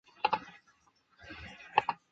[0.03, 0.45] 切赫巴尼
[1.95, 1.99] 奥。